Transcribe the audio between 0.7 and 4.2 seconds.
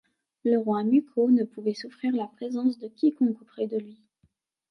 Muko ne pouvait souffrir la présence de quiconque auprès de lui.